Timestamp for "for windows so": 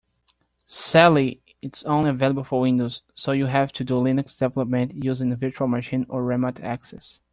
2.43-3.33